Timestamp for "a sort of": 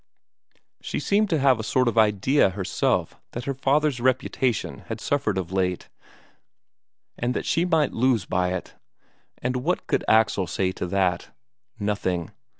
1.59-1.95